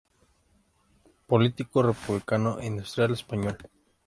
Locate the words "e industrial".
2.55-3.11